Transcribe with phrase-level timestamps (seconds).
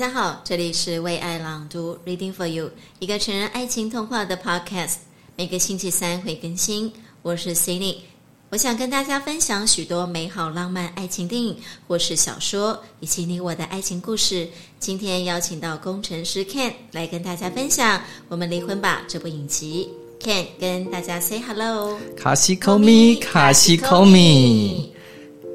[0.00, 4.94] 大家好，这里是为爱朗读 （Reading for You），一个成人爱情童话的 Podcast，
[5.36, 6.90] 每个星期三会更新。
[7.20, 7.96] 我是 Cindy，
[8.48, 11.54] 我想跟大家分享许多美好浪漫爱情电影
[11.86, 14.48] 或是小说，以及你我的爱情故事。
[14.78, 17.98] 今天邀请到工程师 Ken 来跟大家分享
[18.30, 19.90] 《我们离婚吧》这部影集。
[20.18, 24.89] Ken 跟大家 say hello，卡西 call 米，卡西 call 米。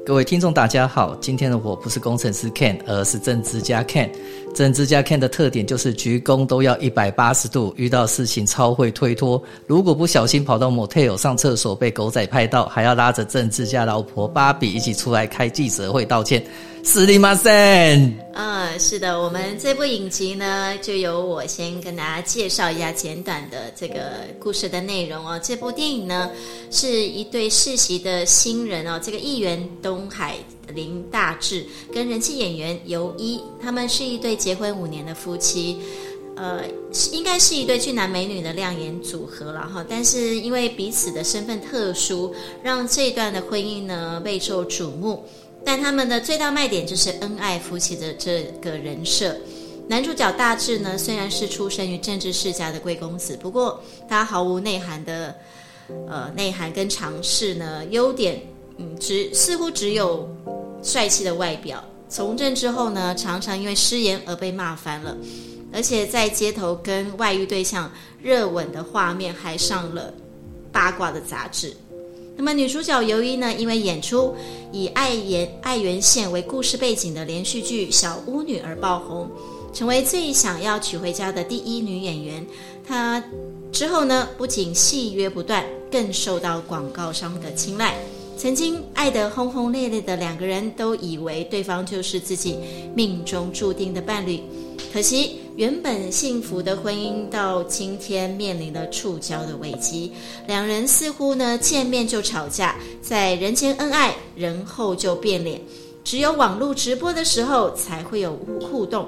[0.06, 1.16] 各位听众，大家好。
[1.16, 4.08] 今天的我不是工程师 Ken，而是政治家 Ken。
[4.54, 9.42] 政治家 Ken 的特点就是鞠躬都要一百八十度，遇到事情超会推脱。
[9.66, 16.40] 如果不小心跑到 motel 上厕所被狗仔拍到，还要拉着政治家老婆芭比一起出来开记者会道歉。
[16.84, 25.40] 斯里马森，啊，是的，我们这部影集呢，就由我先跟大家介绍一下简短的这个故事的内容哦。
[25.42, 26.30] 这部电影呢，
[26.70, 30.36] 是一对世袭的新人哦，这个议员东海
[30.74, 35.78] 林大志跟人气演员尤一，他们是一对结婚五年的夫妻，
[36.36, 36.62] 呃，
[37.12, 39.84] 应该是一对俊男美女的亮眼组合了哈。
[39.88, 45.24] 但是因为彼此的身份特殊，让这段的婚姻呢备受瞩目。
[45.66, 49.36] 但他们的最大卖点就是恩爱夫妻的这个人设。
[49.88, 55.34] 男主角大志呢，虽然是出生于政治世家的贵公子，不过他毫无内涵的，
[56.08, 58.40] 呃，内涵跟常识呢，优点，
[58.76, 60.28] 嗯，只似乎只有
[60.84, 61.82] 帅气的外表。
[62.08, 65.16] 从政之后呢，常常因为失言而被骂翻了，
[65.72, 67.90] 而且在街头跟外遇对象
[68.22, 70.14] 热吻的画面还上了
[70.70, 71.76] 八卦的杂志。
[72.36, 74.34] 那么女主角尤一呢，因为演出
[74.70, 79.28] 以爱媛爱媛县为故事背景的连续剧《小巫女》而爆红，
[79.72, 82.46] 成为最想要娶回家的第一女演员。
[82.86, 83.22] 她
[83.72, 87.96] 之后呢，不仅戏约不断，更受到广告商的青睐。
[88.36, 92.58] 曾经爱得轰轰烈烈的两个人都以为对方就是自己
[92.94, 94.42] 命中注定的伴侣。
[94.92, 100.12] 可惜，原本幸福的婚姻到今天面临了触礁的危机。
[100.46, 105.60] 两人似乎呢见面就吵架，在人前恩爱，人后就变脸。
[106.04, 109.06] 只有网络直播的时候才会有互动。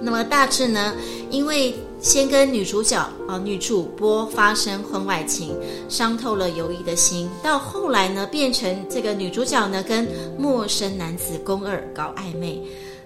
[0.00, 0.94] 那么大致呢，
[1.30, 2.98] 因为先跟女主角
[3.28, 5.56] 啊女主播发生婚外情，
[5.88, 7.28] 伤透了尤一的心。
[7.42, 12.60] 到后来呢，变成这个女主角呢跟陌生男子宫二搞暧昧。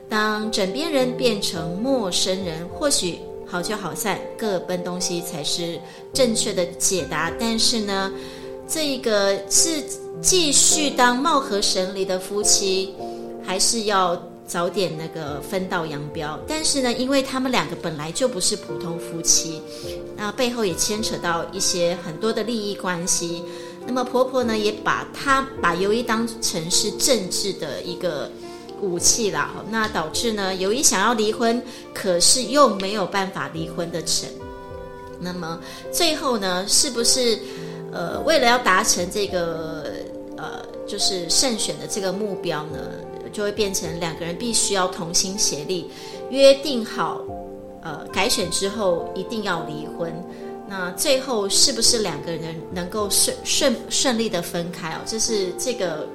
[0.08, 5.80] 当枕边人变成陌生人，或许好聚好散，各奔东西才是
[6.12, 7.32] 正确的解答。
[7.40, 8.12] 但是呢，
[8.68, 9.82] 这个是
[10.22, 12.94] 继续当貌合神离的夫妻，
[13.44, 16.38] 还是要早点那个分道扬镳？
[16.46, 19.60] 但是呢，因为他们两个本来就不是普通夫妻，
[20.16, 23.42] 那背后也牵扯到一些很多的利益关系。
[23.84, 28.30] 那么婆婆呢，也把她把尤一当成是政治的一个。
[28.80, 31.62] 武器啦，那导致呢，尤一想要离婚，
[31.94, 34.28] 可是又没有办法离婚的成。
[35.18, 35.58] 那么
[35.90, 37.38] 最后呢，是不是
[37.90, 39.92] 呃，为了要达成这个
[40.36, 42.78] 呃，就是胜选的这个目标呢，
[43.32, 45.90] 就会变成两个人必须要同心协力，
[46.28, 47.20] 约定好，
[47.82, 50.12] 呃，改选之后一定要离婚。
[50.68, 54.98] 那最后是不是两个人能够顺顺顺利的分开哦？
[55.06, 56.06] 这是这个。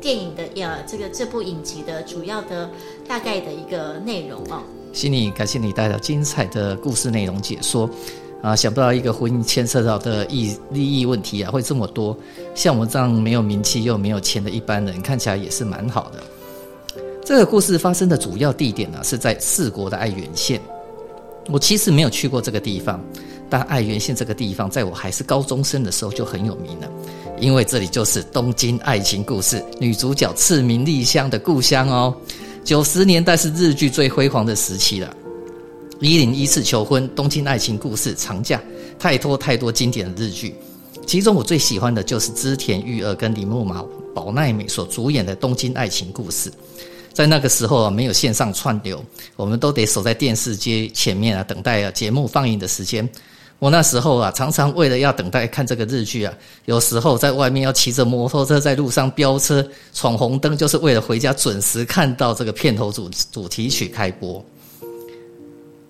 [0.00, 2.70] 电影的呀，这个这部影集的主要的
[3.08, 4.62] 大概的一个内容哦。
[4.92, 7.88] 心里感谢你带来精彩的故事内容解说
[8.42, 8.54] 啊！
[8.54, 12.16] 想不到一个婚姻牵涉到的益利益问题啊，会这么多。
[12.54, 16.22] 像我这样没有名气又没有钱的一般人，看起来也是蛮好的。
[17.24, 20.60] 这个故事发生的主要地点呢，是在四国的爱媛县。
[21.48, 23.00] 我其实没有去过这个地方，
[23.48, 26.88] 但爱媛县这个地方，在我还是高中生的时候就很有名了。
[27.38, 32.14] 因为这里就是东京爱情故事女主角赤名莉香的故乡哦。
[32.64, 35.14] 九十年代是日剧最辉煌的时期了。
[36.00, 38.60] 一零一次求婚、东京爱情故事、长假，
[38.98, 40.54] 太多太多经典的日剧。
[41.06, 46.50] 其中我最喜欢的就是织田裕二跟铃木马宝奈美所主演的《东京爱情故事》。
[47.16, 49.02] 在那个时候啊，没有线上串流，
[49.36, 53.08] 我们都得守在电视机前面啊，等待啊节目放映的时间。
[53.58, 56.34] 我那时候啊，常常为了要等待看这个日剧啊，
[56.66, 64.44] 有时候在外面要骑着摩托车在路上飙车闯红灯，就是为了回家准时看到这个片头主主题曲开播。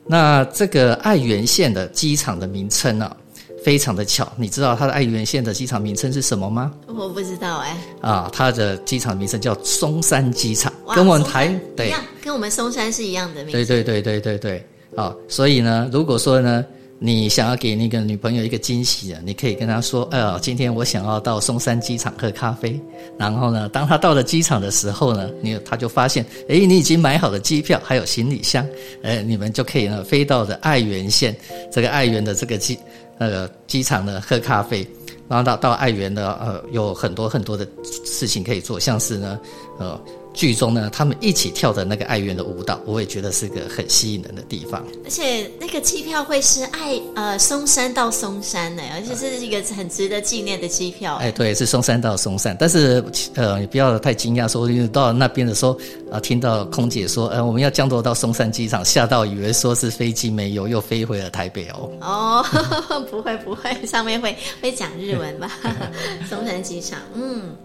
[0.06, 3.17] 那这个爱媛县的机场的名称啊，
[3.66, 6.72] 非常的巧，你知道它的爱媛县的机场名称是什么吗？
[6.86, 8.08] 我不知道哎、欸。
[8.08, 11.92] 啊，它的机场名称叫松山机场，跟我们台对，
[12.22, 13.52] 跟我们松山是一样的名字。
[13.52, 14.66] 对对对对对对。
[14.94, 16.64] 啊，所以呢，如果说呢。
[16.98, 22.80] 你想要给那个女朋友一个惊喜啊，你可以跟她说：“呃，今天我想要到松山机场喝咖啡。”
[23.20, 28.66] 然后呢，当她到了机场的时候呢，你她就发现，哎，你已经买好了机票，还有行李箱，
[29.02, 31.36] 呃，你们就可以呢飞到的爱媛县
[31.70, 32.78] 这个爱媛的这个机
[33.18, 34.86] 那个机场呢喝咖啡。
[35.28, 37.66] 然后到到爱媛呢，呃，有很多很多的
[38.04, 39.40] 事情可以做，像是呢，
[39.78, 40.00] 呃。
[40.36, 44.84] 剧中呢，他们一起跳的那个爱媛的舞蹈，我也觉得是个很吸引人的地方。
[45.02, 51.16] 而且那个机票会是爱呃松山到松山呢，而且这是一个很值得纪念的机票。
[51.16, 53.02] 哎，对，是松山到松山，但是
[53.34, 55.72] 呃，你不要太惊讶，说因为到那边的时候
[56.10, 61.90] 啊、呃，听到空姐说，呃，我们要降落到松山机场，吓到以为说是飞机没油，又飞回了台北哦。
[62.02, 62.44] 哦，
[63.10, 65.50] 不会不会，上面会会讲日文吧？
[66.28, 67.56] 松山机场，嗯。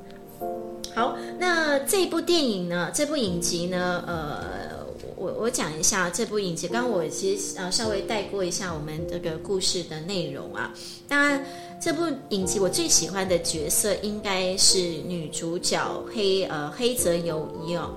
[0.93, 2.91] 好，那这部电影呢？
[2.93, 4.03] 这部影集呢？
[4.05, 4.85] 呃，
[5.15, 6.67] 我我讲一下这部影集。
[6.67, 10.73] 刚刚我其实呃稍微带过一下我们这个故事的内容啊。
[11.07, 11.45] 当然，
[11.81, 15.79] 这部影集我最喜欢的角色应该是女主角
[16.13, 17.91] 黑呃黑泽由衣哦。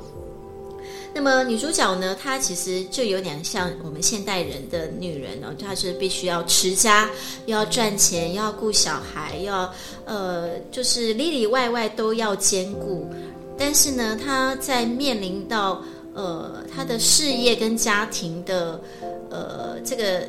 [1.15, 7.09] 那么女主角呢，她其实就有点像我们现代人的女人哦，她是必须要持家，
[7.47, 9.73] 又要赚钱，又要顾小孩，要
[10.05, 13.09] 呃，就是里里外外都要兼顾。
[13.57, 15.81] 但是呢，她在面临到
[16.15, 18.81] 呃她的事业跟家庭的
[19.31, 20.27] 呃这个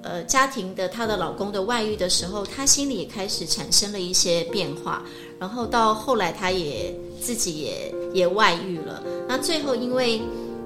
[0.00, 5.04] 呃家庭的她的老公的外遇的时候，她心里也开始产生了一些变化。
[5.38, 9.00] 然后到后来，她也自己也也外遇了。
[9.28, 10.20] 那最后，因为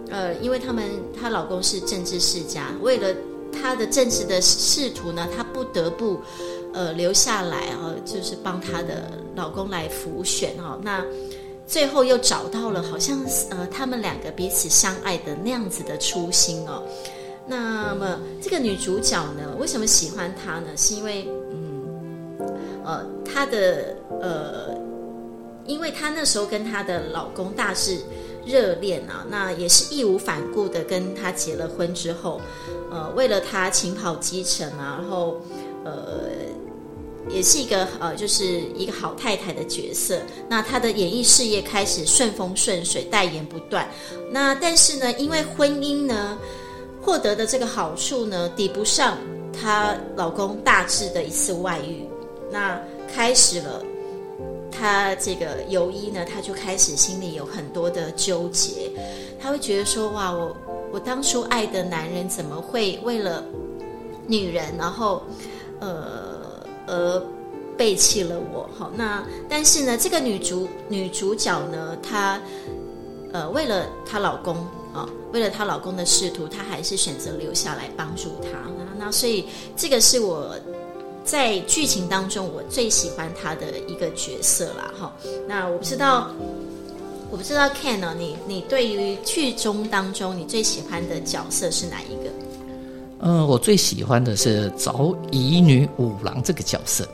[0.08, 3.14] 呃，因为他们她老公是政治世家，为了
[3.53, 6.19] 她的政治的仕途呢，她不得不
[6.73, 10.81] 呃留下来啊，就是帮她的老公来辅选哦。
[10.82, 11.05] 那
[11.67, 13.19] 最后又找到了，好像
[13.50, 16.82] 呃他们两个彼此相爱的那样子的初心哦。
[17.47, 20.69] 那么这个女主角呢，为什么喜欢她呢？
[20.76, 22.38] 是因为嗯
[22.85, 23.94] 呃她的。
[24.19, 24.75] 呃，
[25.67, 27.99] 因为她那时候跟她的老公大致
[28.45, 32.41] 热恋啊，那也是义无反顾的跟他结了婚之后，
[32.93, 35.41] 呃，为了他勤跑基层啊，然后
[35.85, 36.31] 呃，
[37.29, 38.45] 也是一个呃，就是
[38.77, 40.21] 一个好太太的角色。
[40.49, 43.89] 那她的演艺事业开始顺风顺水，代言不断。
[44.31, 46.39] 那但是呢，因为婚姻呢，
[47.03, 49.19] 获得的这个好处呢，抵不上
[49.53, 52.07] 她老公大致的一次外遇，
[52.53, 52.81] 那
[53.12, 53.83] 开始了。
[54.78, 58.90] 他这个由衣呢，他就开始心里有很多的纠结，
[59.40, 60.55] 他会觉得说：哇，我
[60.93, 63.43] 我当初爱的男人怎么会为了
[64.26, 65.23] 女人，然后
[65.81, 67.23] 呃而
[67.76, 68.69] 背弃了我？
[68.76, 72.38] 好，那但是呢，这个女主女主角呢，她
[73.32, 74.56] 呃为了她老公
[74.93, 78.70] 啊，为了她老公的仕途，她还是选择留下来帮助他。
[78.99, 80.55] 那所以这个是我。
[81.26, 85.12] 在剧情当中，我最喜欢他的一个角色啦，哈。
[85.49, 86.31] 那我不知道，
[87.31, 92.31] 我不知道 Ken 呢，你你对于剧中当中你最喜欢的角色是哪一个？
[93.18, 97.06] 嗯、我最喜欢的是早乙女五郎这个角色。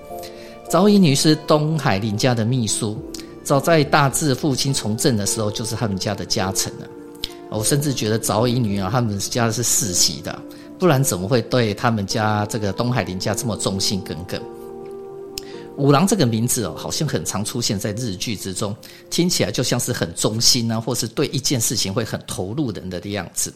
[0.69, 2.97] 早乙女是东海林家的秘书，
[3.42, 6.87] 早在大志父亲从政的时候，就是他们家的家臣了。
[7.49, 10.38] 我甚至觉得早乙女啊，他们家是世袭的。
[10.83, 14.43] 不然怎么会对他们家这个东海林家这么忠心耿耿？
[15.77, 18.75] 五郎这个名字哦，好像很常出现在日剧之中，
[19.09, 23.55] 听起来就像是很忠心啊，或是对一件事情会很投入的人的样子。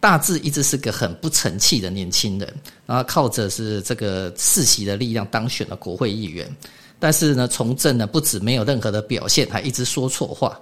[0.00, 2.52] 大致一直是个很不成器的年轻人，
[2.84, 6.52] 然后靠着是这个世袭的力量当选了国会议员，
[6.98, 10.60] 但是呢，从政呢不止没有任何的表现，还一直说错话，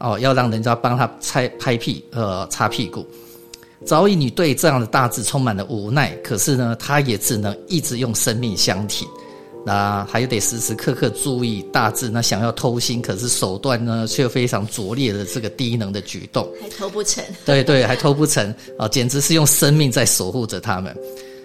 [0.00, 3.06] 哦，要让人家帮他拍拍屁呃擦屁股。
[3.86, 9.06] 早乙女对这样的大志充满了无奈，可是呢，她也只能一直用生命相挺。
[9.66, 17.24] 那还得时时刻刻注意大志那想要偷腥，可是手段呢却非常拙劣的这个低能的举动，还偷不成。
[17.46, 18.86] 对对，还偷不成啊！
[18.88, 20.94] 简直是用生命在守护着他们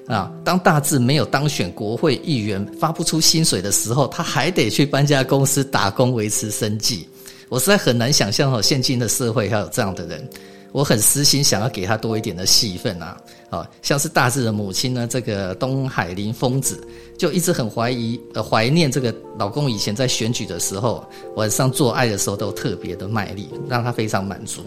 [0.05, 0.29] 啊！
[0.43, 7.07] 当大志没有当选国会议员，发不出薪水的时候，他还得去搬家公司打工维持生计。
[7.47, 10.29] 我实在很难想象哦，现今的社会还有这样的人。
[10.71, 13.17] 我很私心想要给他多一点的戏份啊，
[13.49, 16.79] 啊，像是大志的母亲呢，这个东海林丰子
[17.17, 21.03] 就一直很怀疑呃怀念这个老公以前在选举的时候
[21.35, 24.61] 晚上做爱的时候都特别的卖力，让他非常满足，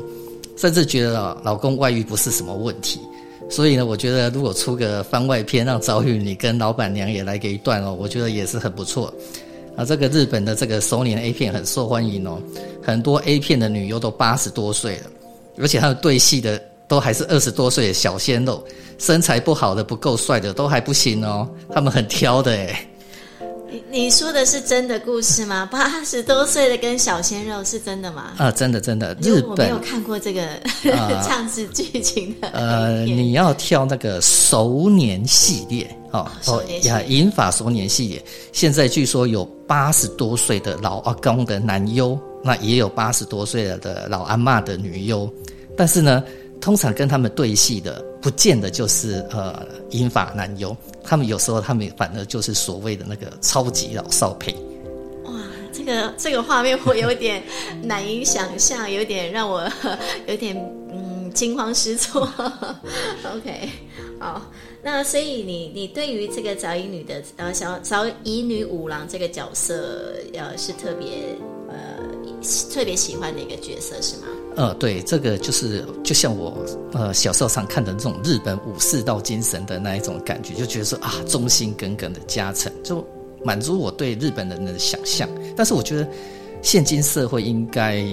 [0.57, 3.01] 甚至觉得老公外遇不是什么问题。
[3.49, 9.13] 所以呢，我觉得如果出个番外篇，让早乙女跟老板娘也来给一段哦，我觉得也是很不错。
[9.77, 12.41] 啊，这个日本的这个熟年 A 片很受欢迎哦，
[12.83, 15.11] 很多 A 片的女优都八十多岁了。
[15.59, 18.63] 而且他们对戏的都还是二十多岁的小鲜肉，
[18.99, 22.89] 身材不好的、不够帅的都还不行哦，他们很挑的诶。
[23.91, 25.67] 你说的是真的故事吗？
[25.73, 28.33] 八十多岁的跟小鲜肉是真的吗？
[28.37, 29.17] 啊，真的真的。
[29.23, 30.47] 日本我没有看过这个
[31.27, 32.49] 唱词剧情的。
[32.49, 38.23] 呃，你要挑那个熟年系列哦哦呀，银发熟年系列。
[38.53, 45.33] 现在据说有八十多岁的老阿公的男优，那也有八十多岁了的老阿妈的女优。
[45.77, 46.23] 但是呢，
[46.61, 50.77] 通常跟他们对戏的，不见得就是呃英法男优。
[51.03, 54.55] 他们有时候，他们反而就是所谓的那个超级老少配。
[55.25, 55.33] 哇，
[55.73, 57.43] 这个这个画面我有点
[57.83, 59.69] 难以想象，有点让我
[60.27, 60.57] 有点
[60.93, 62.29] 嗯惊慌失措。
[63.35, 63.69] OK，
[64.21, 64.43] 好，
[64.83, 71.09] 那所以你你对于这个早乙女的呃小早乙女五郎这个角色，呃是特别
[71.69, 71.77] 呃
[72.73, 74.27] 特别喜欢的一个角色是吗？
[74.57, 83.07] 呃，对，这个就是就像我呃小时候常看的那种日本武士道精神的那一种感觉，就觉得说啊忠心耿耿的加成，就
[83.43, 85.29] 满足我对日本人的想象。
[85.57, 86.07] 但是我觉得
[86.61, 88.05] 现今社会应该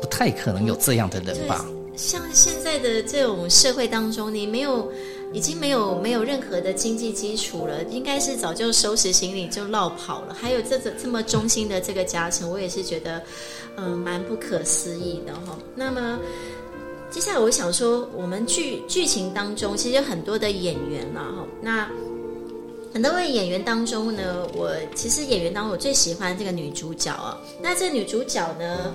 [0.00, 1.64] 不太可能有这样的人吧？
[1.96, 4.90] 像现在的这种社会当中，你没有。
[5.32, 10.32] 已经没有没有任何的经济基础了，应该是早就收拾行李就落跑了。
[10.32, 13.20] 还有这这这么忠心的这个家臣，我也是觉得，
[13.76, 15.58] 嗯、蛮不可思议的哈。
[15.74, 16.18] 那么
[17.10, 21.46] 接下来我想说，我们剧剧情当中其实有很多的演员了哈。
[21.60, 21.90] 那
[22.94, 27.38] 很多位演员当中呢，我其实演员当中我最喜欢这个女主角啊。
[27.60, 28.94] 那这女主角呢，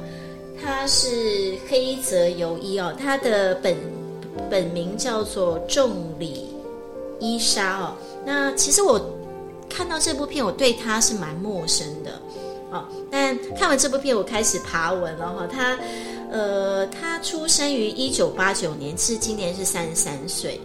[0.60, 3.76] 她是黑泽由衣哦，她的本。
[4.50, 6.48] 本名叫做重里
[7.20, 7.96] 伊沙哦，
[8.26, 9.00] 那其实我
[9.70, 12.12] 看到这部片，我对他是蛮陌生的
[12.72, 12.86] 哦。
[13.10, 15.48] 但看完这部片，我开始爬文了哈。
[15.48, 15.78] 他
[16.32, 20.60] 呃，他出生于一九八九年，是今年是三十三岁，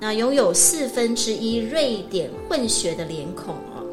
[0.00, 3.84] 那拥有四分之一瑞典混血的脸孔哦，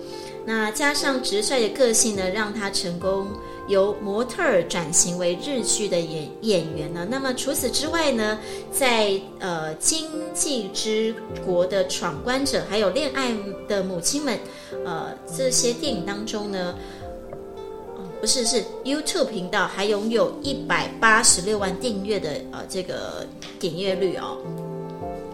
[0.45, 3.27] 那加上直率的个性呢，让他成功。
[3.67, 7.07] 由模特儿转型为日剧的演演员呢？
[7.09, 8.39] 那么除此之外呢，
[8.71, 13.35] 在呃《经济之国的闯关者》还有《恋爱
[13.67, 14.35] 的母亲们》
[14.85, 16.75] 呃这些电影当中呢，
[17.95, 23.25] 哦不是是 YouTube 频道还拥有一百八十六万订阅的呃这个
[23.59, 24.37] 点阅率哦，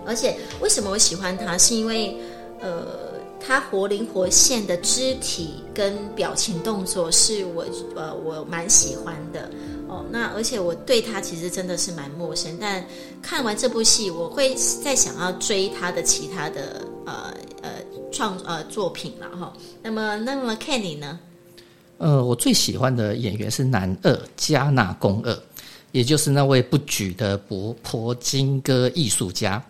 [0.06, 1.58] 而且为什么我喜欢他？
[1.58, 2.16] 是因为
[2.62, 3.11] 呃。
[3.46, 9.50] 他活灵活现的肢体跟表情动作是我呃我蛮喜欢的
[9.88, 10.06] 哦。
[10.12, 12.86] 那而且我对他其实真的是蛮陌生，但
[13.22, 17.70] 看完这部戏，我会再想要追他的其他的呃呃
[18.12, 19.52] 创呃作品了哈。
[19.82, 21.20] 那么那么 Kenny 呢？
[21.98, 25.38] 呃，我最喜欢的演员是男二加纳恭二，
[25.92, 29.64] 也就是那位不举的婆婆金歌艺术家。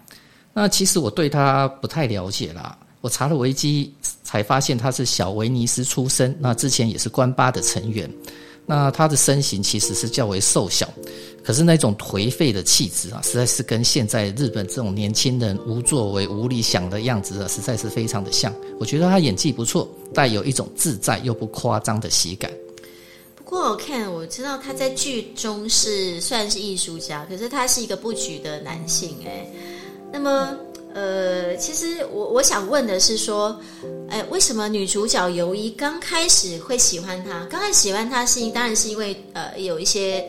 [0.54, 2.78] 那其实我对他不太了解啦。
[3.02, 3.94] 我查了维基，
[4.24, 6.36] 才发现他是小威尼斯出身。
[6.40, 8.10] 那之前也是关八的成员。
[8.64, 10.88] 那他的身形其实是较为瘦小，
[11.44, 18.54] 可是那种颓废的气质啊，实在是跟现在日本这种年轻人无作为、无理想的样子啊，实在是非常的像。
[18.80, 22.52] 我觉得他演技不错，带有一种自在又不夸张的喜感。
[23.36, 29.52] 不过我看我知道他在剧中是算是艺术家，可是他是一个不举的男性诶。
[30.14, 30.56] 那么。
[30.94, 33.60] 呃，其实我我想问的是说，
[34.10, 37.46] 哎，为什么女主角由衣刚开始会喜欢他？
[37.50, 40.26] 刚开始喜欢他是因当然是因为呃有一些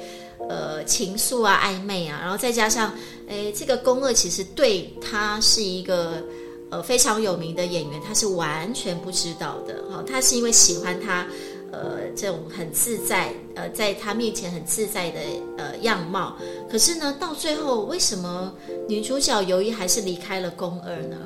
[0.49, 2.95] 呃情愫啊、暧昧啊，然后再加上
[3.29, 6.23] 哎这个宫二其实对他是一个
[6.71, 11.27] 呃非常有名的演员，他是完全不知道的哈、哦，他是因为喜欢他。
[11.73, 15.19] 呃，这种很自在，呃，在他面前很自在的
[15.57, 16.37] 呃样貌，
[16.71, 18.53] 可是呢，到最后为什么
[18.87, 21.17] 女主角尤一还是离开了宫二呢？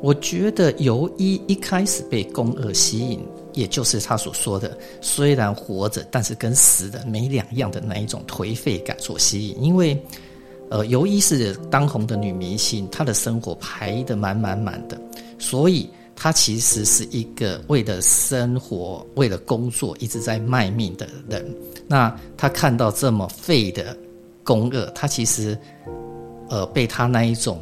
[0.00, 3.20] 我觉得尤一一开始被宫二吸引，
[3.54, 9.60] 也就是他所说的，虽然活着，但是跟死的没两样的那一种颓废感所吸引。
[9.60, 10.00] 因为，
[10.70, 14.96] 呃，尤一是当红的女明星，她的生活排得满满满的，
[15.40, 15.90] 所以。
[16.20, 21.56] 他其实是一个为了生活、为了工作一直在卖命的人。
[21.86, 23.96] 那他看到这么废的
[24.42, 25.56] 恭二，他其实
[26.48, 27.60] 呃被他那一种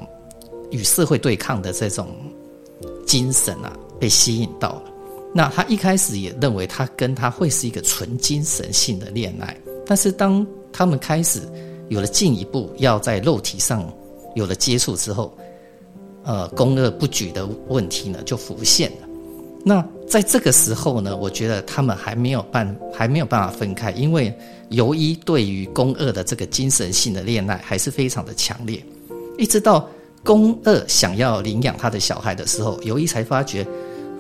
[0.71, 2.09] 与社会对抗的这种
[3.07, 4.85] 精神啊，被吸引到了。
[5.35, 11.43] 那他一开始也认为他跟他会是一个纯精神性的恋爱，但是当他们开始
[11.91, 13.87] 有了进一步要在肉体上
[14.35, 15.37] 有了接触之后，
[16.27, 19.09] 呃，恭二不举的问题呢就浮现了。
[19.65, 24.37] 那在这个时候呢，我觉得他们还没有办还没有办法分开，因为
[24.69, 28.85] 尤一对于宫二的这个精神性的恋爱还是非常的强烈，
[29.39, 29.89] 一直到
[30.25, 33.67] 宫二想要领养他的小孩的时候，尤一才发觉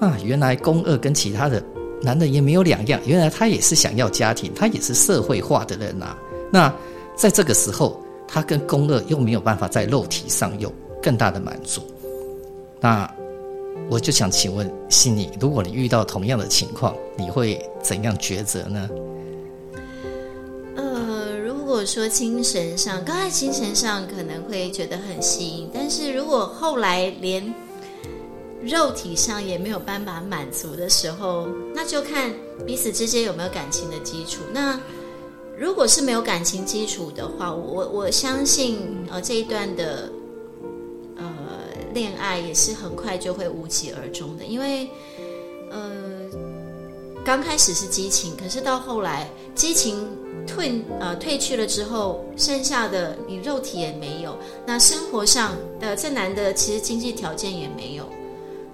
[0.00, 1.62] 啊，原来宫二跟其他的
[2.02, 6.16] 男人也没有两样，原来他也是想要家庭，他也是社会化的人啊。
[6.52, 6.72] 那
[7.16, 11.80] 在这个时候，他跟宫二又没有办法在肉体上有更大的满足，
[12.86, 13.12] 那。
[13.88, 18.88] 我就想请问心里，如果你遇到同样的情况，你会怎样抉择呢？
[20.74, 27.54] 呃，如果说精神上，刚才精神上可能会觉得很吸引，但是如果后来连
[28.62, 32.32] 肉体上也没有办法满足的时候，那就看
[32.66, 34.40] 彼此之间有没有感情的基础。
[34.52, 34.80] 那
[35.56, 38.78] 如果是没有感情基础的话，我我相信
[39.10, 40.10] 呃这一段的。
[41.96, 44.86] 恋爱也是很快就会无疾而终的，因为，
[45.70, 45.90] 呃，
[47.24, 50.06] 刚开始是激情，可是到后来激情
[50.46, 54.36] 退呃退去了之后，剩下的你肉体也没有，
[54.66, 58.04] 那生活上的这男的其实经济条件也没有，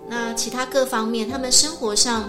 [0.09, 2.29] 那其他各方面他们生活上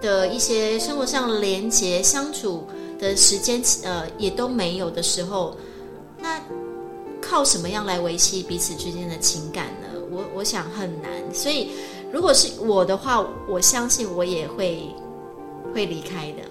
[0.00, 2.66] 的一些生活上连接相处
[2.98, 5.56] 的时间呃也都没有的时候，
[6.20, 6.42] 那
[7.20, 9.68] 靠什么样来维系彼此之间的情感？
[10.12, 11.70] 我我想很难，所以
[12.12, 14.82] 如果是我的话，我相信我也会
[15.74, 16.42] 会离开的。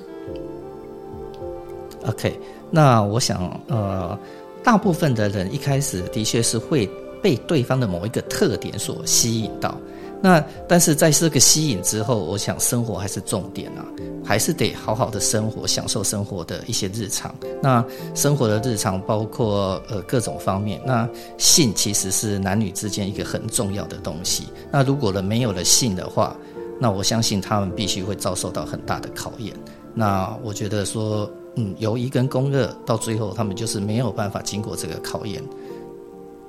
[2.07, 2.39] OK，
[2.71, 4.17] 那我想，呃，
[4.63, 6.89] 大部分的人一开始的确是会
[7.21, 9.77] 被对方的某一个特点所吸引到。
[10.21, 13.83] 那但是在这个吸引之后，我想生活还是重点啊，
[14.23, 17.33] 还是得好好的生活，享受生活的一些日常。
[17.61, 20.79] 那生活的日常包括呃各种方面。
[20.85, 24.43] 那性其实是男女之间一个很重要的东西。
[24.71, 26.37] 那如果呢没有了性的话，
[26.79, 29.55] 那我相信他们必须会遭受到很大的考验。
[29.93, 35.43] 那我觉得说，嗯，由一跟宫二到最后他们就是没有办法经过这个考验，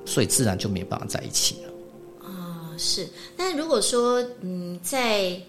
[0.04, 1.71] 所以自然就没办法在一起了。
[2.82, 5.40] 是，但如果说，嗯，在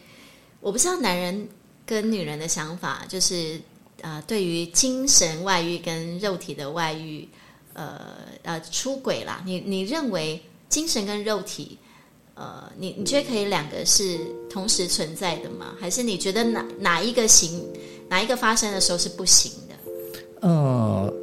[0.62, 1.50] 我不知道男人
[1.86, 3.60] 跟女人的想法，就是
[4.02, 7.28] 呃，对于精神外遇跟肉体的外遇，
[7.74, 8.00] 呃
[8.43, 11.78] 呃，出轨啦，你你认为精神跟肉体，
[12.36, 14.19] 呃，你你觉得可以两个是
[14.50, 15.76] 同时存在的吗？
[15.80, 17.67] 还是你觉得哪哪一个行，
[18.08, 20.48] 哪一个发生的时候是不行的？
[20.48, 21.13] 呃，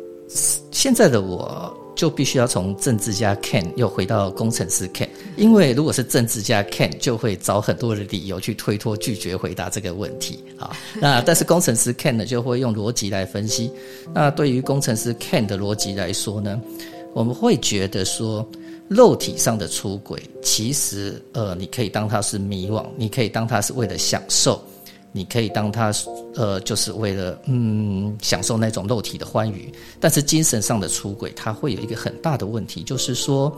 [0.73, 1.77] 现在的我。
[1.97, 10.77] 就必须要从政治家 Ken 又回到工程师 Ken，因为如果是政治家 Ken，就会找很多的理由去推脱、拒绝回答这个问题啊。
[11.01, 13.71] 那但是工程师 Ken 呢，就会用逻辑来分析。
[14.13, 16.61] 那对于工程师 Ken 的逻辑来说呢，
[17.15, 18.47] 我们会觉得说，
[18.89, 24.63] 肉体上的出轨，其实呃，你可以当它是迷惘，你可以当它是为了享受。
[25.13, 25.93] 你可以当它，
[26.37, 33.53] 呃，就是为了嗯享受那种肉体的欢愉，但是精神上的出轨，它会有一个很大的问题，就是说，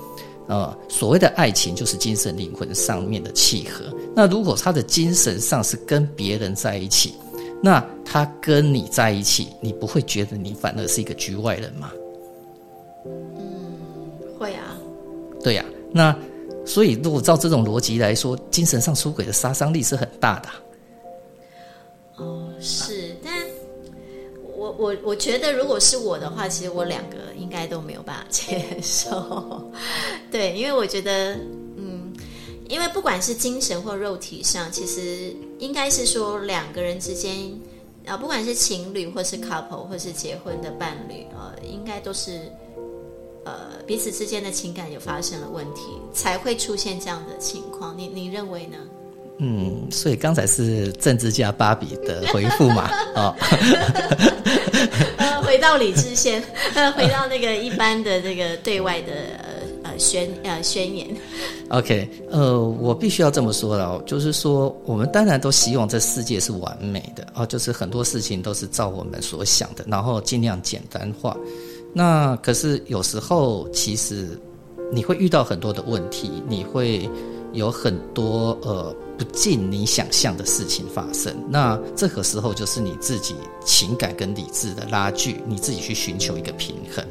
[0.53, 3.87] 呃，所谓的爱情就是精神灵魂上面的契合。
[4.15, 7.15] 那如果他的精神上是跟别人在一起，
[7.63, 11.91] 那他跟你在一起，你不会觉得你反而是一个局外人吗？
[13.07, 13.41] 嗯，
[14.39, 14.77] 会啊。
[15.43, 16.15] 对呀，那
[16.67, 20.49] 所以如果照这种逻辑来说，精神上出轨的杀伤力是很大的。
[22.17, 23.33] 哦，是，但
[24.63, 29.69] 我我我觉得，如果是我的话，其实我两个应该都没有办法接受。
[30.31, 31.35] 对，因为我觉得，
[31.77, 32.13] 嗯，
[32.69, 37.53] 因为不管是精神或肉体上，其实应该是说两个人之间，
[38.07, 42.43] 啊，不管是情侣或是 couple 或是结婚的伴侣，呃，应该都是
[43.45, 47.99] 呃彼此之间的情感有发生了问题，才会出现这样的情况。
[47.99, 48.79] 你你认为呢？
[49.39, 52.91] 嗯，所以刚才是政治家芭比的回复嘛？
[53.17, 53.35] 哦，
[55.45, 56.43] 回到理智线，
[56.97, 59.13] 回到那个一般的这个对外的
[59.83, 61.07] 呃宣呃宣言。
[61.71, 71.37] OK，呃，我必须要这么说了，就是说，我们当然都希望这世界是完美的哦，就是很多事情都是照我们所想的，然后尽量简单化。
[71.95, 74.29] 那可是有时候，其实
[74.93, 77.09] 你会遇到很多的问题，你会
[77.53, 78.95] 有很多呃。
[79.19, 87.05] 不尽你想象的事情发生，那这个时候就是你自己情感跟理智的拉锯，你自己去寻求一个平衡。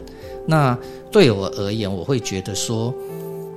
[0.45, 0.77] 那
[1.09, 2.93] 对我而言，我会觉得说，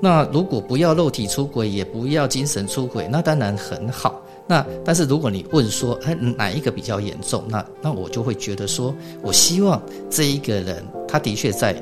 [0.01, 4.23] 那如果不要肉体出轨，也不要精神出轨，那当然很好。
[4.47, 7.43] 那但是如果你问说，哎，哪一个比较严重？
[7.49, 11.75] 那那我就会觉得说，我希望这一个人，他的确在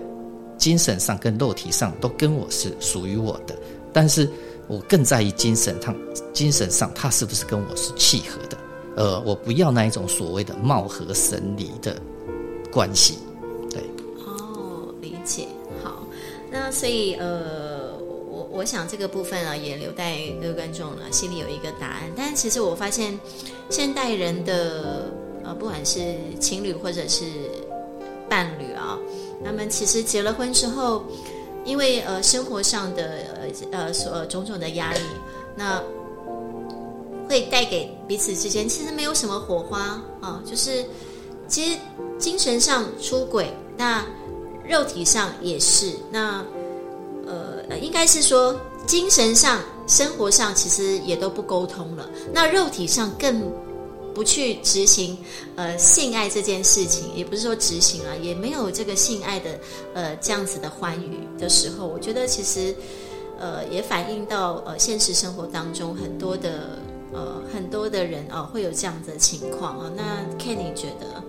[0.56, 3.54] 精神上跟肉体上都跟我是属于我的，
[3.92, 4.26] 但是。
[4.68, 5.94] 我更在意精神上，
[6.32, 8.58] 精神上他是不是跟我是契合的。
[8.94, 11.96] 呃，我不要那一种所谓的貌合神离的
[12.70, 13.18] 关系。
[13.70, 13.82] 对，
[14.26, 15.48] 哦，理解。
[15.82, 16.06] 好，
[16.50, 17.96] 那所以呃，
[18.30, 22.02] 我我想这个部分啊，也留待各位观众了，心里有一个答案。
[22.14, 23.18] 但其实我发现，
[23.70, 25.10] 现代人的
[25.42, 27.24] 呃，不管是情侣或者是
[28.28, 28.98] 伴侣啊，
[29.42, 31.02] 他们其实结了婚之后，
[31.64, 33.31] 因为呃生活上的
[33.70, 35.00] 呃呃所种种的压力，
[35.56, 35.82] 那。
[37.28, 40.84] 会带给彼此之间其实没有什么火花啊，就是
[41.48, 41.78] 其实
[42.18, 44.04] 精神上出轨，那
[44.68, 46.44] 肉体上也是，那
[47.26, 53.50] 呃应该是说精神上、生活上其实也都不沟通了，那肉体上更
[54.12, 55.16] 不去执行
[55.56, 59.58] 呃性爱这件事情，也不是说执行啊，也没有这个性爱的
[59.94, 62.74] 呃这样子的欢愉的时候，我觉得其实
[63.42, 66.78] 呃也反映到呃现实生活当中很多的。
[67.14, 70.02] 呃，很多的人哦会有这样的情况啊、那
[70.42, 71.22] Ken 你觉得？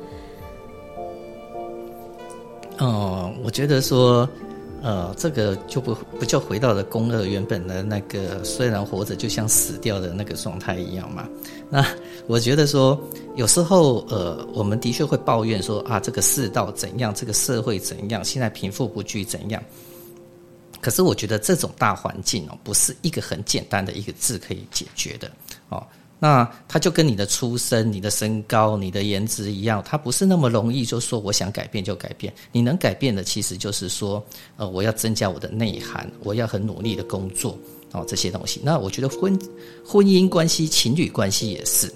[2.80, 4.26] 哦，我觉得说，
[4.82, 11.28] 呃，这个就不不就回到了公二原本的那个，虽然活着就像死掉的那个状态一样嘛。
[11.70, 11.86] 那
[12.28, 12.98] 我觉得说，
[13.36, 19.62] 有时候呃，我们的确会抱怨说啊，这个世道怎样，这个社会怎样，现在贫富不均怎样。
[20.84, 25.32] 可是我觉得这种大环境哦，不是一个很简单的一个字可以解决的。
[25.70, 25.82] 哦，
[26.20, 32.34] 那它就跟你的出身、你的身高、你的颜值一样，它不是那么容易，就说我想改变就改变。
[32.52, 34.22] 你能改变的，其实就是说，
[34.58, 37.58] 呃，我要增加我的内涵，我要很努力的工作，
[37.94, 38.60] 哦，这些东西。
[38.62, 39.40] 那我觉得婚
[39.86, 41.90] 婚姻关系、情侣关系也是，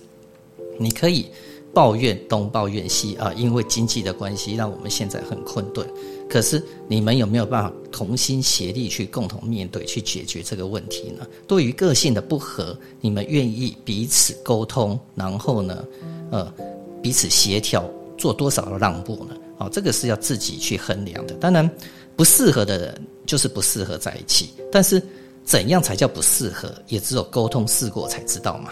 [0.79, 1.29] 你可以
[1.73, 5.85] 抱怨东抱怨西啊，因为经济的关系，让我们现在很困顿。
[6.29, 11.25] 可是你们有没有办法同心协力去共同面对、去解决这个问题呢？
[11.47, 15.85] 对于个性的不合，你们愿意彼此沟通，然后呢，
[16.31, 16.53] 呃，
[17.01, 19.37] 彼此协调，做多少的让步呢？
[19.59, 21.33] 哦，这个是要自己去衡量的。
[21.35, 21.69] 当然，
[22.15, 25.01] 不适合的人就是不适合在一起，但是
[25.45, 28.71] 怎样才叫不适合，也只有沟通试过才知道嘛。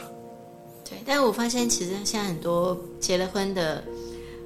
[0.88, 3.82] 对，但是我发现其实现在很多结了婚的。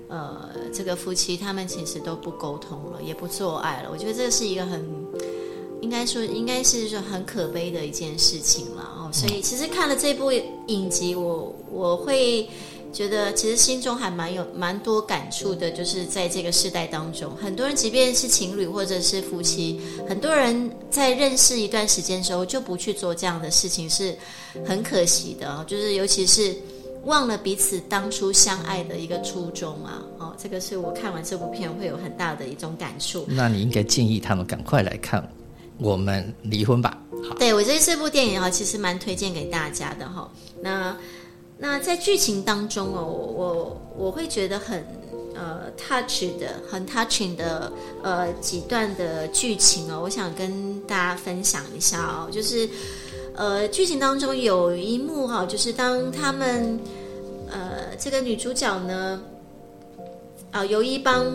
[0.10, 3.90] 呃，这个夫妻他们其实都不沟通了，也不做爱了。
[3.92, 4.84] 我觉得这是一个很，
[5.82, 9.12] 应该说应该是说很可悲的一件事情了哦。
[9.14, 10.32] 所以其实看了这部
[10.66, 12.50] 影集，我我会
[12.92, 24.18] 觉得其实心中还蛮有蛮多感触的，就是在这个世代当中，很多人即便是情侣或者是夫妻，很多人在认识一段时间之后就不去做这样的事情，是
[24.66, 25.64] 很可惜的哦。
[25.68, 26.56] 就是尤其是。
[27.06, 30.04] 忘了彼此当初相爱的一个初衷啊！
[30.18, 33.26] 哦，这个是我看完这部片会有很大的一种感触。
[33.28, 35.22] 那你应该建议他们赶快来看
[35.78, 36.98] 《我们离婚吧》
[37.30, 37.36] 好。
[37.36, 40.30] 对，我觉得这部电影啊，其实蛮推荐给大家的哈。
[40.62, 40.96] 那
[41.58, 44.86] 那在剧情当中哦，我我我会觉得很
[45.36, 47.72] 呃 touch 的，很 touching 的
[48.04, 52.70] 呃几段的剧情哦，我想跟大家分享一下哦，就是。
[53.40, 56.78] 呃，剧情当中有一幕哈，就是当他们
[57.50, 59.22] 呃这个女主角呢，
[60.52, 61.26] 啊、呃、由一帮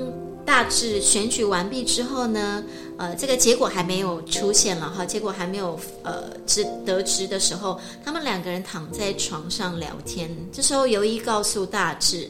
[0.44, 2.62] 大志选举完毕之后呢，
[2.98, 12.28] 呃这个结果还没有出现了哈，结果还没有呃知得知的时候，他们两个人躺在床上聊天，这时候由一告诉大志，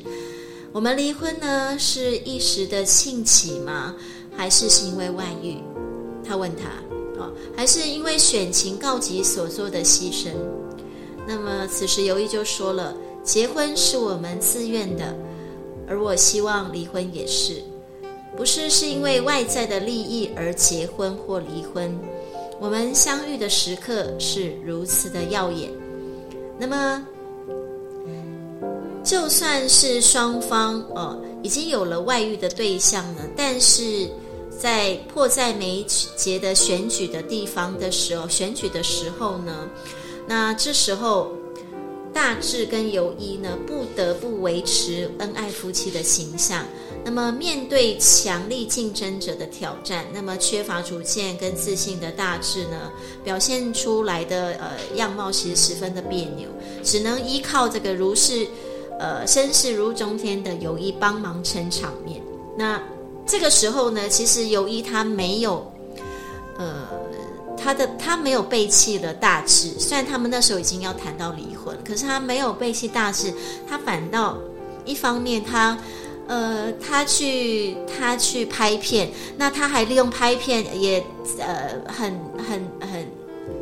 [0.71, 3.93] 我们离婚呢是一时的兴起吗？
[4.37, 5.57] 还是是因为外遇？
[6.25, 6.63] 他问他。
[7.57, 10.31] 还是因为选情告急所做的牺牲。
[11.27, 15.17] 那么此时尤一就说了：“结婚是我们自愿的，
[15.89, 17.63] 而我希望离婚也是，
[18.37, 21.99] 不是是因为外在的利益而结婚或离婚。
[22.61, 25.71] 我们相遇的时刻是如此的耀眼。
[26.59, 27.07] 那么，
[29.03, 34.09] 就算是双方哦已经有了外遇的对象呢，但是。”
[34.59, 35.85] 在迫在眉
[36.17, 39.69] 睫的选举的地方的时候，选举的时候呢，
[40.27, 41.33] 那这时候
[42.13, 46.65] 大志跟尤一呢不得不维持恩爱夫妻的形象。
[47.05, 52.91] 那么面对强力竞争者的挑战，那么缺乏主见跟自信的大志呢，
[53.23, 56.49] 表现出来的呃样貌其实十分的别扭，
[56.83, 58.47] 只能依靠这个如是
[58.99, 62.23] 呃身势如中天的尤一帮忙撑场面。
[62.57, 62.81] 那。
[63.27, 65.73] 这个时候呢，其实由于他没有，
[66.59, 66.87] 呃，
[67.57, 69.71] 他的他没有背弃了大志。
[69.79, 73.33] 虽然他们那时候已经要谈到离婚，可是他没有背弃大志，
[73.69, 74.37] 他反倒
[74.85, 75.77] 一方面他，
[76.29, 81.03] 呃，他去他去拍片，那他还利用拍片也
[81.39, 82.15] 呃很
[82.47, 83.07] 很很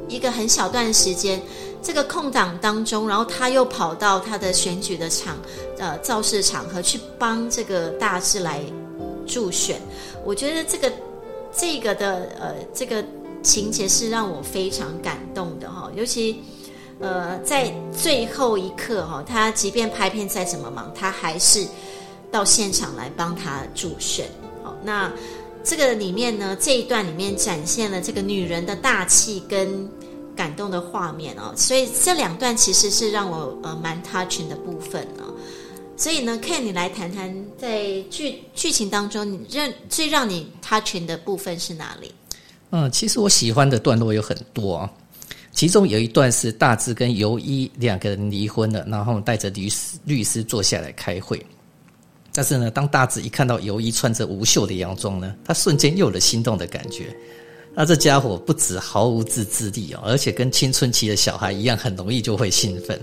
[0.09, 1.41] 一个很小段时间，
[1.81, 5.37] 这个空档当中，然后他又跑到他的选举的场，
[5.79, 8.61] 呃，造势场合去帮这个大志来
[9.27, 9.81] 助选。
[10.25, 10.93] 我觉得这个
[11.53, 13.05] 这个的呃这个
[13.43, 16.41] 情节是让我非常感动的哈，尤其
[17.01, 21.67] 呃在最后一刻哈，他即便拍片再怎么忙，他还是
[22.31, 24.27] 到现场来帮他助选。
[24.63, 25.11] 好，那。
[25.65, 29.89] 这个里面呢，这一段里面展现了这个女人的大气跟
[30.35, 35.32] 感动的画面哦，所以这两段其实是让我呃蛮 touching 的部分哦。
[35.97, 42.13] 所以呢，Ken，你来谈谈在剧剧情当中，你认最让你 touching 的部分是哪里？
[42.71, 44.91] 嗯，其实我喜欢的段落有很多啊，
[45.53, 51.45] 其中有一段是大志跟尤一两个人离婚了，然后带着律师律师坐下来开会。
[52.35, 57.15] 但是呢，当大志一看到尤一穿着无袖的洋装呢，他瞬间又有了心动的感觉。
[57.75, 63.01] 那这家伙不止毫无自制力哦，而且跟青春期的小孩一样，很容易就会兴奋。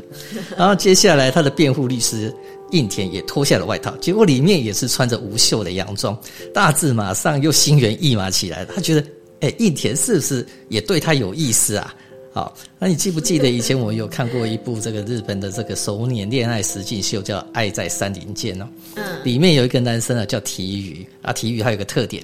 [0.58, 2.32] 然后接下来，他的辩护律师
[2.72, 6.18] 应田也脱下了外套，结果里面也是穿着无袖的洋装。
[6.54, 9.04] 大志马上又心猿意马起来，他觉得，
[9.42, 11.96] 哎，应田是不是也对他有意思啊？
[12.32, 18.68] 好，那你记不记得以前我们有看过一部这个日本的这个熟年恋爱实境秀，叫《爱在山林间》哦。
[18.96, 22.24] 嗯，里面有一个男生啊叫提鱼啊，提鱼还有个特点，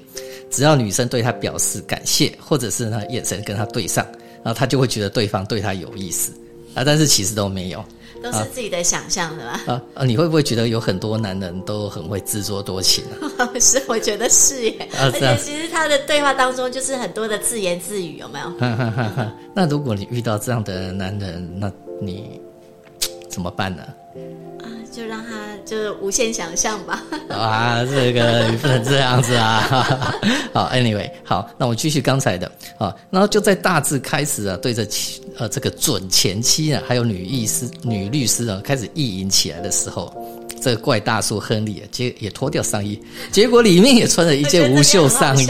[0.52, 4.06] 只要女生对他表示感谢，或者是呢眼神跟他对上，
[4.44, 6.32] 然后他就会觉得对方对他有意思
[6.76, 7.84] 啊，但是其实都没有。
[8.26, 9.62] 都是自己的想象，的吧？
[9.68, 10.04] 啊啊！
[10.04, 13.04] 你会不会觉得有很多男人都很会自作多情
[13.38, 13.48] 啊？
[13.62, 14.72] 是，我觉得是耶。
[14.94, 18.46] 啊、而且其实他的对话当中就是很多的自言自语，有没有？
[18.58, 22.42] 哈哈哈哈，那如果你遇到这样的男人，那你
[23.30, 23.84] 怎么办呢？
[24.96, 25.32] 就让他
[25.66, 27.04] 就是无限想象吧。
[27.30, 30.16] 啊，这个你不能这样子啊！
[30.54, 34.88] 好，Anyway，好，那我继续刚才的啊，然后就在大致开始啊，对着
[35.38, 40.14] 呃这个准前妻啊，还有女律师、女律师啊，开始意淫起来的时候。
[40.65, 42.99] 这个怪大叔亨利啊，结也脱掉上衣，
[43.32, 45.47] 结果里面也穿了一件无袖上衣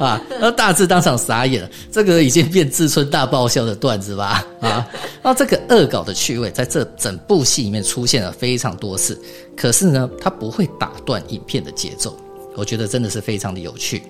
[0.00, 0.20] 啊！
[0.40, 4.44] 那大志当场傻眼了，这个已经变志村大爆笑的段子吧？
[4.60, 4.84] 啊！
[5.22, 9.16] 那这个恶搞的趣味在这整部戏里面出现了非常多次，
[9.56, 12.18] 可是呢，它不会打断影片的节奏，
[12.56, 14.02] 我觉得真的是非常的有趣。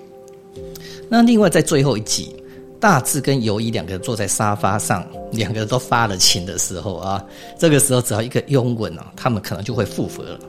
[1.07, 2.35] 那另外在最后一集。
[2.79, 7.23] 大志跟尤一两个人坐在沙发上，两个人都发了情的时候啊，
[7.57, 10.39] 这个时候只要一个拥吻啊，他们可能就会复合了。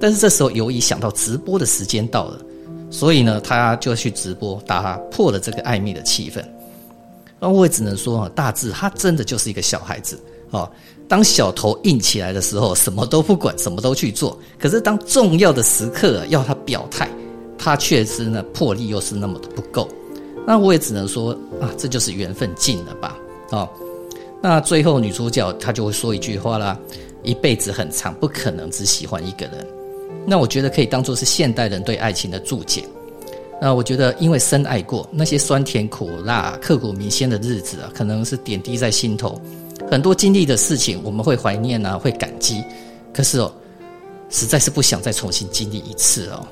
[0.00, 2.38] 但是这时候尤一想到直播的时间到了，
[2.90, 6.44] 所以呢，他就去直播，打破了这个暧昧的气氛。
[7.40, 10.18] 那我也只能说啊，大志他真的就是一个小孩子
[10.50, 10.70] 啊。
[11.08, 14.38] 当小头硬起来的时候，什么都不管，什么都去做。
[14.58, 17.10] 可是当重要的时刻要他表态，
[17.58, 19.88] 他确实呢魄力又是那么的不够。
[20.46, 23.18] 那我也只能说啊，这就是缘分尽了吧，
[23.50, 23.68] 哦，
[24.42, 26.78] 那最后女主角她就会说一句话啦：
[27.22, 29.66] 一辈子很长，不可能只喜欢一个人。
[30.26, 32.84] 那我觉得可以当做是现代人对爱情的注解。
[33.60, 39.40] 那我觉得，因为深爱过那些酸甜苦辣、刻骨铭心的日子啊，可能是点滴在心头。
[39.90, 42.62] 很多经历的事情，我们会怀念啊，会感激。
[43.12, 43.50] 可是哦，
[44.28, 46.46] 实在是不想再重新经历一次哦。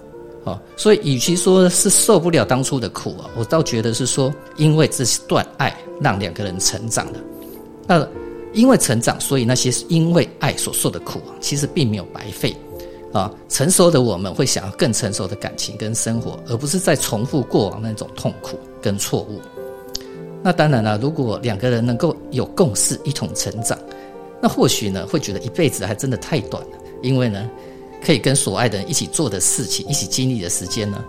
[0.44, 7.18] 哦，所以与其说是受不了当初的苦啊，我倒觉得是说，因为这段爱让两个人成长了。
[7.86, 8.06] 那
[8.52, 12.56] 因为成长，所以那些因为爱所受的苦啊，其实并没有白费。
[13.12, 19.40] 啊，成熟的我们会想要更成熟的感情跟生活，而不是再重复过往那种痛苦跟错误。
[20.42, 23.78] 那当然了，如果两个人能够有共识，一同成长，
[24.40, 27.48] 那或许呢，会觉得一辈子还真的太短了，因为呢。
[28.04, 31.02] 可以跟所爱的人一起做的事情，一起经历的时间呢，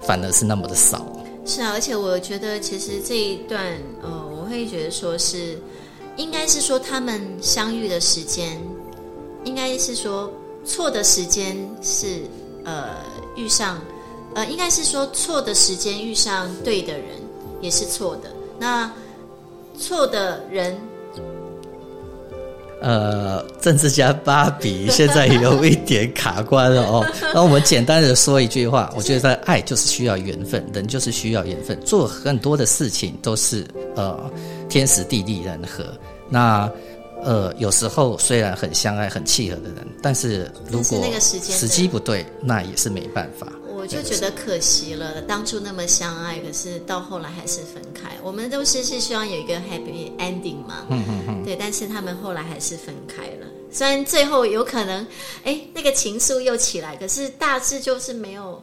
[0.00, 1.06] 反而是那么的少。
[1.44, 3.64] 是啊，而且我觉得其实这一段，
[4.02, 5.58] 呃，我会觉得说是，
[6.16, 8.58] 应该是说他们相遇的时间，
[9.44, 10.32] 应该是说
[10.64, 12.20] 错的时间是
[12.64, 12.96] 呃
[13.36, 13.80] 遇上，
[14.34, 17.04] 呃，应该是说错的时间遇上对的人
[17.60, 18.32] 也是错的。
[18.58, 18.90] 那
[19.78, 20.78] 错的人。
[22.80, 27.04] 呃，政治家芭比现在有一点卡关了哦。
[27.34, 34.18] 那我们简单的说一句话，我觉得爱就是需要缘分，人就是需要缘分，做很多的事情都是呃
[34.68, 35.84] 天时地利人和。
[36.28, 36.70] 那
[37.24, 43.48] 呃有时候虽然很相爱、很契合的人，但是如果那个时间时机不对，那也是没办法。
[43.80, 48.10] 我就觉得可惜了，当初那么相爱，可是到后来还是分开。
[48.24, 51.17] 我们都是是希望有一个 happy ending 嘛，嗯嗯嗯，
[51.48, 51.56] 对。
[51.56, 55.06] 但是他们后来还是分开了，虽然最后有可能，
[55.44, 58.62] 哎，那个情愫又起来，可是大致就是没有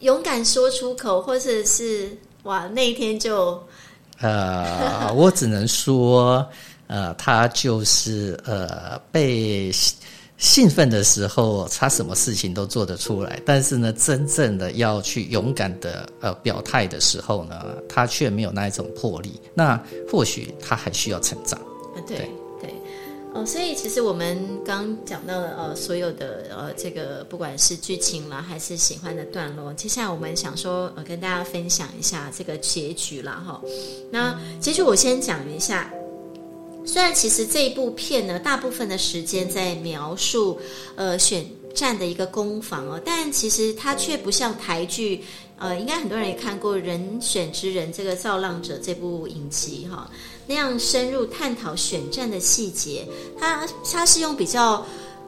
[0.00, 3.62] 勇敢说出口，或者是哇，那一天就
[4.20, 6.44] 呃，我只能说，
[6.86, 9.70] 呃，他就是呃被。
[10.40, 13.42] 兴奋的时候，他什么事情都做得出来。
[13.44, 19.40] 但是呢，真正的要去勇敢的呃表态的时候呢，他却没有那一种魄力。
[19.52, 19.76] 那
[20.08, 21.60] 或许他还需要成长。
[22.16, 22.74] 对对，
[23.34, 33.60] 哦，所以其实我们刚讲到了呃所有的呃这个不管是剧情啦，还是喜欢的段落，接下来我们想说呃跟大家分享一下这个结局啦哈。
[34.10, 35.92] 那结局我先讲一下。
[36.86, 40.58] 虽然其实这一部片呢，大部分的时间在描述
[40.96, 41.44] 呃选
[41.74, 45.22] 战的一个攻防哦，但其实它却不像台剧，
[45.58, 50.10] 呃，应该很多人也看过《人选之人》这个造浪者这部影集哈，
[50.48, 53.06] 那样深入探讨选战的细节，
[53.38, 54.84] 它它是用比较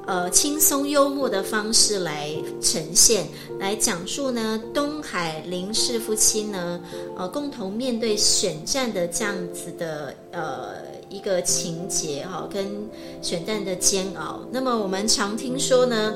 [0.07, 3.29] 呃轻松幽默的方式来呈现，
[3.61, 6.81] 来讲述呢东海林氏夫妻呢
[7.17, 10.91] 呃共同面对选战的这样子的呃。
[11.11, 12.89] 一个情节哈，跟
[13.21, 14.47] 选战的煎熬。
[14.53, 16.15] 那么我们常听说呢，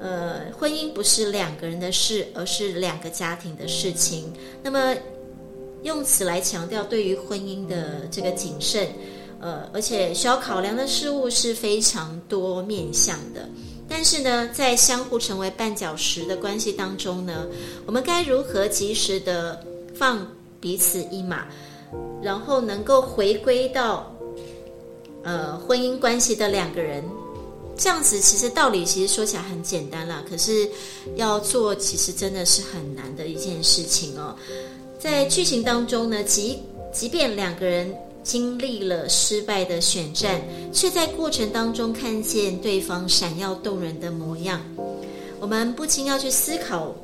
[0.00, 4.32] 呃，婚姻不是两个人的事，而是两个家庭的事情。
[4.64, 4.96] 那么
[5.82, 8.88] 用此来强调对于婚姻的这个谨慎，
[9.40, 13.48] 呃，而且需要考量的事物是非常多面向的。
[13.88, 17.46] 但是呢，在相互成为绊脚石的关系当中呢，
[17.86, 19.64] 我们该如何及时的
[19.94, 20.26] 放
[20.60, 21.46] 彼此一马？
[22.22, 24.14] 然后能够回归到，
[25.24, 27.02] 呃，婚姻关系的两个人，
[27.76, 30.68] 这样子其实道理其实说起来很简单啦，可是
[31.16, 34.36] 要做其实真的是很难的一件事情哦。
[35.00, 36.58] 在剧情当中呢，即
[36.92, 37.90] 即便两个人
[38.22, 40.42] 经历了失败的选战，
[40.74, 44.60] 却在过程当中看见对方闪耀动人的模样，
[45.40, 46.94] 我们不禁要去思考。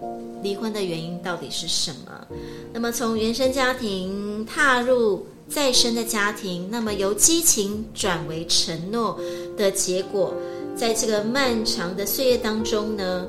[0.43, 2.27] 离婚的原因到底是什么？
[2.73, 9.19] 那么从原生家庭踏入再生的家庭，那么由激情转为承诺
[9.57, 10.35] 的结果，
[10.77, 13.27] 在这个漫长的岁月当中呢，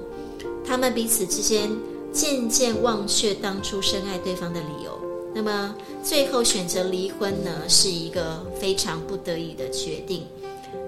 [0.65, 1.71] 他们彼此之间
[2.11, 4.99] 渐渐忘却当初深爱对方的理由，
[5.33, 10.25] 那么最后选择离婚呢，是一个非常不得已的决定。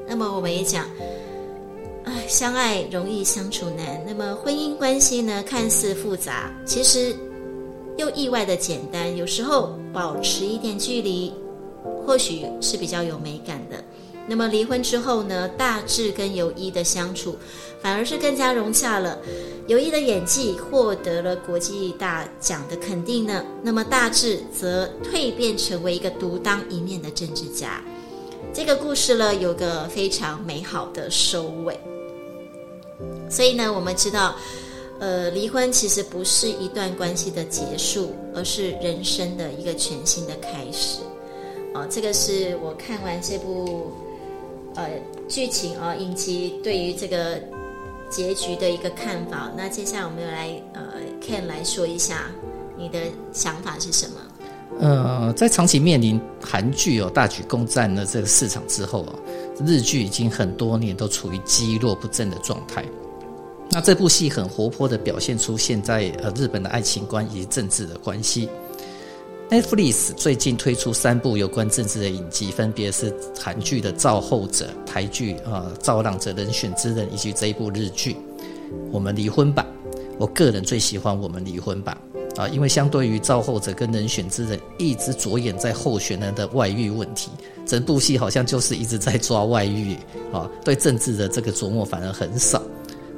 [0.07, 0.85] 那么我们也讲。
[2.05, 4.03] 唉，相爱容易相处难。
[4.07, 7.15] 那么婚姻关系呢，看似复杂，其实
[7.97, 9.15] 又意外的简单。
[9.15, 11.31] 有时候保持一点距离，
[12.03, 13.83] 或许是比较有美感的。
[14.25, 17.35] 那么离婚之后呢，大致跟尤一的相处，
[17.81, 19.17] 反而是更加融洽了。
[19.67, 23.45] 尤一的演技获得了国际大奖的肯定呢。
[23.61, 27.81] 那么大志则蜕变成为一个独当一面的政治家。
[28.51, 31.79] 这个故事呢，有个非常美好的收尾。
[33.29, 34.35] 所以呢，我们知道，
[34.99, 41.01] 呃，离婚其实不是一段关系的结束，而是人生的一个全新的开始。
[41.75, 43.91] 哦，这个是我看完这部
[44.73, 44.89] 呃
[45.27, 47.39] 剧情啊，影集对于这个
[48.09, 49.51] 结局的一个看法。
[49.55, 50.81] 那接下来我们来呃
[51.21, 52.31] ，Ken 来说一下
[52.77, 52.99] 你的
[53.31, 54.15] 想法是什么？
[54.79, 59.15] 呃，在长期面临韩剧哦大举攻占了这个市场之后啊，
[59.65, 62.85] 日剧已经很多年都处于积弱不振的状态。
[63.71, 68.49] 那这部戏很活泼的表现出现在呃日本的爱情观以及政治的关系。
[69.49, 78.13] Netflix 最近推出三部有关政治的影集，分别是韩剧的《造后者》、台剧啊《造浪者人选之人》以及这一部日剧
[78.91, 79.65] 《我们离婚吧》。
[80.19, 81.97] 我个人最喜欢《我们离婚吧》
[82.39, 87.31] 啊，因为相对于《造后者》跟《人选之人》一直着眼在候选人的外遇问题，
[87.65, 89.95] 整部戏好像就是一直在抓外遇
[90.31, 92.61] 啊，对政治的这个琢磨反而很少。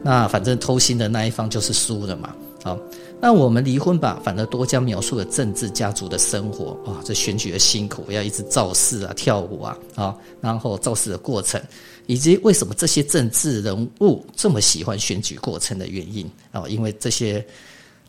[0.02, 2.34] 那反正偷腥的那一方就是输了嘛，
[2.64, 2.78] 好，
[3.20, 6.78] 那我们离婚吧，反而多加描述了政治家族的生活。
[6.86, 11.60] 啊，这选举的辛苦，要一直造势啊、跳舞啊，啊，然后造势的过程，
[12.06, 16.30] 以及为什么这些政治人物这么喜欢选举过程的原因？
[16.52, 17.44] 啊，因为这些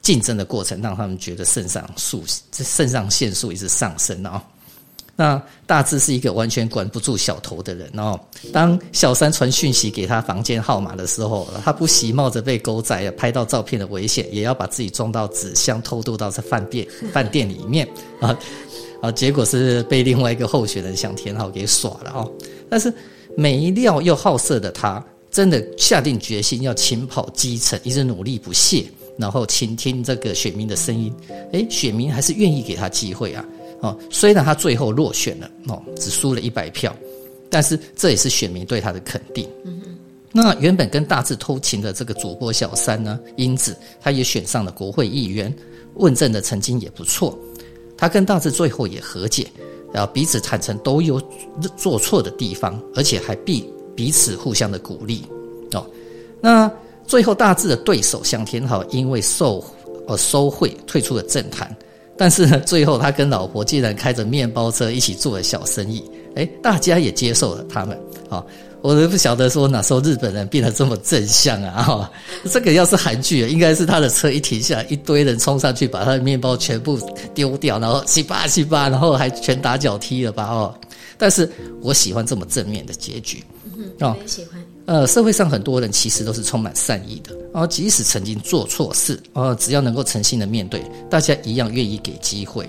[0.03, 4.45] 竞争的过程让他们觉得肾上素、这肾上腺素一直上升啊。
[5.15, 8.19] 那大志是一个完全管不住小头的人哦。
[8.53, 17.87] 当小三传讯息给他房间号码的时候，他不惜冒着被狗仔拍到照片的危险，也要把自己装到纸箱偷渡到这饭店 饭店里面
[18.21, 18.37] 啊
[19.03, 19.13] 啊！
[19.13, 22.33] 结果是被另外一个候选人向天浩给耍了哦。
[22.71, 22.93] 但是
[23.37, 28.87] 没料又好色的他，真的下定决心要勤跑基层，一直努力不懈，
[29.19, 31.13] 然后倾听这个选民的声音。
[31.53, 33.45] 诶，选民还是愿意给他机会啊。
[33.83, 36.97] 哦，虽然他最后落选了，哦，只输了一百票，
[37.51, 39.47] 但是这也是选民对他的肯定。
[39.65, 39.81] 嗯。
[40.33, 45.55] 那原本跟大志偷情的这个主播小三呢，英子，他也选上了国会议员，
[45.97, 47.39] 问政的曾经也不错。
[47.99, 49.47] 他跟大志最后也和解，
[49.93, 51.21] 然后彼此坦诚都有
[51.77, 55.23] 做错的地方，而且还必彼此互相的鼓励
[55.73, 55.85] 哦。
[56.41, 56.71] 那
[57.07, 59.63] 最后大志的对手向天豪因为受
[60.07, 61.77] 呃收贿退出了政坛，
[62.23, 66.05] 但是呢，最后他跟老婆竟然开着面包车一起做了小生意，
[66.37, 67.97] 诶，大家也接受了他们
[68.31, 68.39] 啊。
[68.39, 68.47] 哦
[68.81, 71.83] 我都不晓得说哪时候日本人变得这么正向啊！
[71.83, 72.13] 哈，
[72.51, 76.97] 这个要是韩剧，应该是他的车一停下来，一堆人冲上去把他的面包全部
[77.35, 80.47] 丢掉，然后七八七八，然后还拳打脚踢了吧？
[80.47, 80.75] 哦，
[81.19, 81.49] 但是
[81.81, 83.43] 我喜欢这么正面的结局。
[83.77, 84.61] 嗯，我也喜欢。
[84.87, 92.69] 呃，社会上很多人其实都是充满善意的，然后即使曾经做错事，呃，只要能够诚心的面对，大家一样愿意给机会。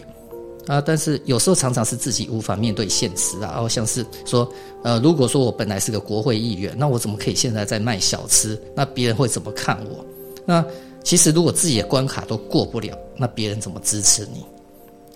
[0.66, 4.49] 啊，但是有时候常常是自己无法面对现实啊，然后像是说，
[4.82, 8.57] 呃，如果说我本来是个国会议员，那我怎么可以现在在卖小吃？
[8.74, 10.05] 那别人会怎么看我？
[10.45, 10.64] 那
[11.03, 14.45] 其实如果自己的关卡都过不了，那别人怎么支持你？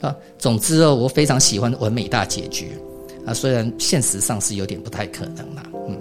[0.05, 2.77] 啊，总之哦，我非常喜欢完美大结局
[3.25, 5.97] 啊，虽然现实上是有点不太可能啦，嗯，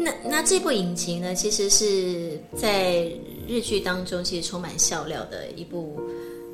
[0.00, 3.10] 那那这部影集呢，其实是在
[3.46, 6.00] 日剧当中其实充满笑料的一部。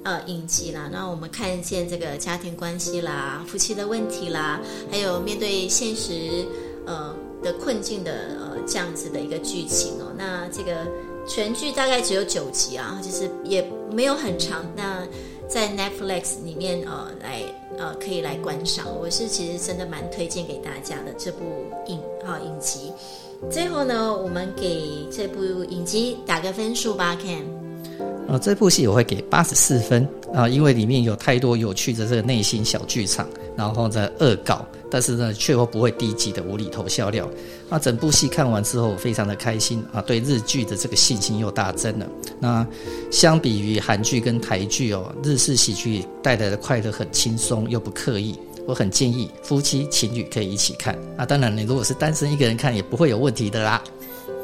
[0.04, 6.46] 呃，影集啦，那我们看见这个家庭关系啦、夫妻的问题啦，还有面对现实
[6.86, 10.14] 呃的困境的呃这样子的一个剧情哦。
[10.16, 10.86] 那这个
[11.26, 14.64] 全剧大概只有九集啊，其实也没有很长。
[14.76, 15.04] 那
[15.48, 17.42] 在 Netflix 里面呃来
[17.76, 21.40] 呃可以来观赏，我是其实真的蛮推荐给大家的这部
[21.88, 22.92] 影啊影集。
[23.50, 27.42] 最后呢，我们给这部影集打个分数吧，Ken。
[28.28, 37.28] 呃，这部戏我会给八十四分啊，因为里面有太多有趣的这个内心小剧场，然后再恶搞，但是呢，却又不会低级的无厘头笑料。
[37.68, 42.06] 那整部戏看完之后，非常的开心啊，对日剧的这个信心又大增了。
[42.40, 42.66] 那
[43.12, 51.24] 相比于韩剧跟台剧哦，日式喜剧带来的快乐很轻松又不刻意，我很建议夫妻情侣可以一起看啊。
[51.24, 53.82] 当然，你如果是单身一个人看，也不会有问题的啦。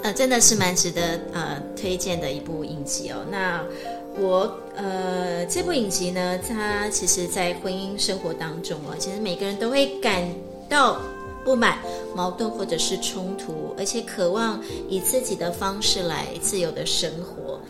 [0.02, 3.24] 呃，真的是蛮值得呃推荐的一部影集哦。
[3.30, 3.62] 那
[4.18, 10.28] 我呃这部影集呢，它其实在婚姻生活当中啊，其实每个人都会感
[10.68, 11.00] 到
[11.44, 11.78] 不满、
[12.16, 17.60] 矛盾或者是冲突，而且渴望以自己的方式来自由的生活。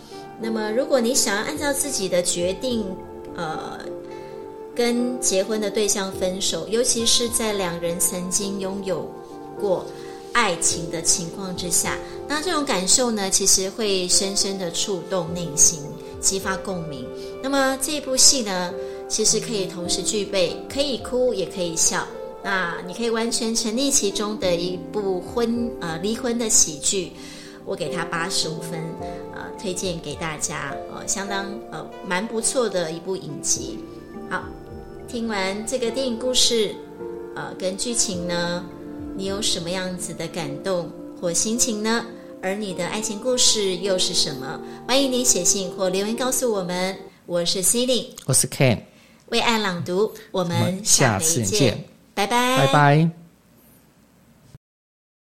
[0.41, 2.85] 那么，如果你想要按照自己的决定，
[3.37, 3.79] 呃，
[4.75, 9.11] 跟结婚的对象分手，尤其是在两人曾经拥有
[9.61, 9.85] 过。
[10.35, 15.83] 爱情的情况之下，那这种感受呢，其实会深深的触动内心，
[16.23, 17.07] 激发共鸣。
[17.43, 18.73] 那么这部戏呢，
[19.07, 22.07] 其实可以同时具备可以哭也可以笑，
[22.43, 27.13] 那你可以完全沉溺其中的一部婚呃离婚的喜剧，
[27.67, 28.81] 我给他八十五分，
[29.35, 33.79] 呃，推荐给大家，呃，相当呃蛮不错的一部影集。
[34.31, 34.43] 好，
[35.13, 36.75] 听完这个电影故事，
[37.37, 38.65] 呃，跟剧情呢。
[39.15, 40.91] 你有什么样子的感动
[41.21, 42.07] 或心情呢？
[42.41, 44.59] 而你的爱情故事又是什么？
[44.89, 46.97] 欢迎你写信或留言告诉我们。
[47.27, 48.79] 我是 Cindy，我是 Ken，
[49.27, 51.85] 为爱朗读，我们下次见，下次见，
[52.15, 53.22] 拜拜，拜拜。